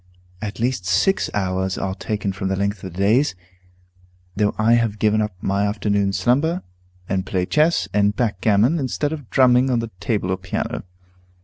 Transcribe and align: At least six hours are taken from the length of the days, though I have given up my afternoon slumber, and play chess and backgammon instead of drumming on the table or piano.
At 0.41 0.59
least 0.59 0.87
six 0.87 1.29
hours 1.35 1.77
are 1.77 1.93
taken 1.93 2.31
from 2.33 2.47
the 2.47 2.55
length 2.55 2.83
of 2.83 2.91
the 2.91 2.97
days, 2.97 3.35
though 4.35 4.55
I 4.57 4.73
have 4.73 4.97
given 4.97 5.21
up 5.21 5.35
my 5.41 5.67
afternoon 5.67 6.11
slumber, 6.11 6.63
and 7.07 7.23
play 7.23 7.45
chess 7.45 7.87
and 7.93 8.15
backgammon 8.15 8.79
instead 8.79 9.13
of 9.13 9.29
drumming 9.29 9.69
on 9.69 9.77
the 9.77 9.91
table 9.99 10.31
or 10.31 10.37
piano. 10.37 10.85